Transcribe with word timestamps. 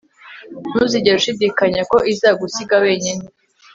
Ntuzigere 0.71 1.15
ushidikanya 1.17 1.81
ko 1.91 1.97
izagusiga 2.13 2.75
wenyine 2.83 3.23